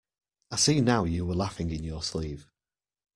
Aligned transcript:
I 0.49 0.55
see 0.55 0.81
now 0.81 1.03
you 1.03 1.27
were 1.27 1.35
laughing 1.35 1.69
in 1.69 1.83
your 1.83 2.01
sleeve. 2.01 2.49